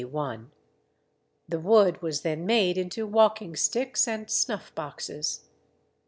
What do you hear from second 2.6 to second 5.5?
into walking sticks and snuffboxes.)